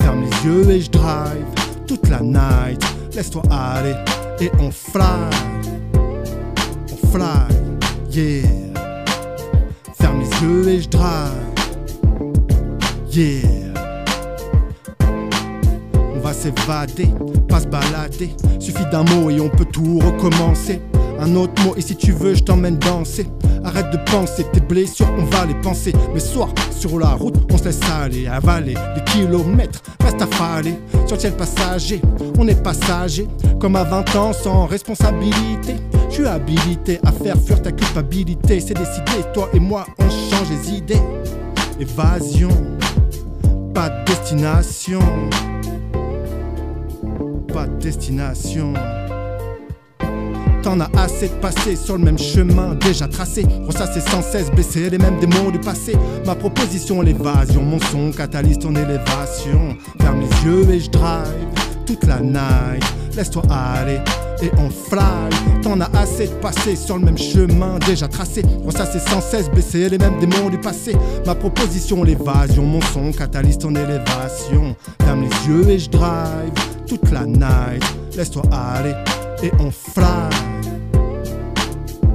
Ferme 0.00 0.22
les 0.22 0.48
yeux 0.48 0.70
et 0.70 0.80
je 0.80 0.90
drive 0.90 1.44
toute 1.86 2.08
la 2.08 2.20
night. 2.20 2.82
Laisse-toi 3.14 3.42
aller 3.50 3.94
et 4.40 4.50
on 4.60 4.70
fly. 4.70 5.04
On 6.92 7.06
fly, 7.08 7.28
yeah. 8.10 8.48
Ferme 9.98 10.20
les 10.20 10.46
yeux 10.46 10.68
et 10.68 10.82
je 10.82 10.88
drive. 10.88 11.32
Yeah 13.12 13.65
s'évader, 16.36 17.08
pas 17.48 17.60
se 17.60 17.66
balader. 17.66 18.30
Suffit 18.60 18.84
d'un 18.92 19.04
mot 19.04 19.30
et 19.30 19.40
on 19.40 19.48
peut 19.48 19.64
tout 19.64 19.98
recommencer. 19.98 20.80
Un 21.18 21.34
autre 21.34 21.62
mot 21.64 21.74
et 21.76 21.80
si 21.80 21.96
tu 21.96 22.12
veux 22.12 22.34
je 22.34 22.42
t'emmène 22.42 22.78
danser. 22.78 23.26
Arrête 23.64 23.90
de 23.90 23.98
penser 24.10 24.44
tes 24.52 24.60
blessures 24.60 25.08
on 25.18 25.24
va 25.24 25.46
les 25.46 25.54
penser. 25.54 25.92
Mais 26.12 26.20
soir 26.20 26.48
sur 26.70 26.98
la 26.98 27.10
route 27.10 27.36
on 27.50 27.58
se 27.58 27.64
laisse 27.64 27.80
aller 27.90 28.26
Avaler 28.26 28.74
des 28.74 29.04
kilomètres. 29.12 29.82
Reste 30.04 30.22
à 30.22 30.26
faler 30.26 30.78
Sur 31.06 31.16
le 31.16 31.20
ciel 31.20 31.32
passager. 31.32 32.00
On 32.38 32.46
est 32.46 32.62
passager 32.62 33.26
Comme 33.58 33.76
à 33.76 33.84
20 33.84 34.16
ans 34.16 34.32
sans 34.32 34.66
responsabilité. 34.66 35.76
Je 36.10 36.14
suis 36.14 36.26
habilité 36.26 37.00
à 37.04 37.12
faire 37.12 37.36
fuir 37.38 37.62
ta 37.62 37.72
culpabilité. 37.72 38.60
C'est 38.60 38.74
décidé 38.74 39.24
toi 39.32 39.48
et 39.54 39.60
moi 39.60 39.86
on 39.98 40.04
change 40.04 40.50
les 40.50 40.74
idées. 40.76 41.00
Évasion 41.80 42.50
pas 43.76 43.90
de 43.90 44.04
destination 44.06 45.00
destination. 47.64 48.74
T'en 50.62 50.80
as 50.80 50.90
assez 50.98 51.28
de 51.28 51.34
passer 51.34 51.76
sur 51.76 51.96
le 51.96 52.04
même 52.04 52.18
chemin 52.18 52.74
déjà 52.74 53.06
tracé. 53.06 53.46
Ressasser 53.66 54.00
sans 54.00 54.20
cesse, 54.20 54.50
blesser 54.50 54.90
les 54.90 54.98
mêmes 54.98 55.18
démons 55.20 55.50
du 55.50 55.60
passé. 55.60 55.96
Ma 56.26 56.34
proposition, 56.34 57.02
l'évasion, 57.02 57.62
mon 57.62 57.78
son 57.78 58.10
catalyse 58.10 58.58
ton 58.58 58.74
élévation. 58.74 59.76
Ferme 60.00 60.20
les 60.20 60.44
yeux 60.44 60.70
et 60.70 60.80
je 60.80 60.90
drive 60.90 61.46
toute 61.86 62.04
la 62.04 62.20
night. 62.20 62.84
Laisse-toi 63.14 63.42
aller 63.48 64.00
et 64.42 64.50
on 64.58 64.68
fly. 64.68 65.62
T'en 65.62 65.80
as 65.80 65.96
assez 65.96 66.26
de 66.26 66.34
passer 66.34 66.74
sur 66.74 66.98
le 66.98 67.04
même 67.04 67.16
chemin 67.16 67.78
déjà 67.86 68.08
tracé. 68.08 68.42
Ressasser 68.64 68.98
sans 68.98 69.20
cesse, 69.20 69.48
blesser 69.48 69.88
les 69.88 69.98
mêmes 69.98 70.18
démons 70.18 70.50
du 70.50 70.58
passé. 70.58 70.96
Ma 71.24 71.36
proposition, 71.36 72.02
l'évasion, 72.02 72.64
mon 72.64 72.80
son 72.80 73.12
catalyse 73.12 73.58
ton 73.58 73.74
élévation. 73.74 74.74
Ferme 75.02 75.22
les 75.22 75.48
yeux 75.48 75.70
et 75.70 75.78
je 75.78 75.88
drive 75.88 76.75
toute 76.86 77.10
la 77.10 77.26
night. 77.26 77.84
Laisse-toi 78.16 78.42
aller 78.52 78.94
et 79.42 79.52
on 79.60 79.70
fly. 79.70 80.04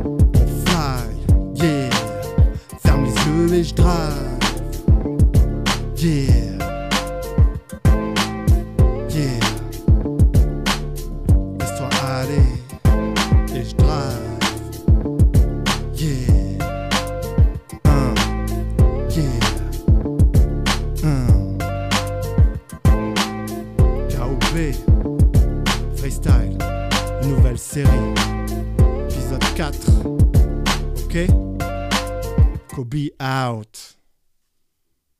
On 0.06 0.18
fly, 0.66 1.04
yeah. 1.56 1.90
Ferme 2.84 3.06
les 3.06 3.12
yeux 3.12 3.54
et 3.60 3.64
je 3.64 3.76
drive. 3.76 4.32
Yeah. 5.98 6.40